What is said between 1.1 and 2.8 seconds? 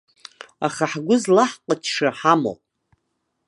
злаҳҟычша ҳамоуп.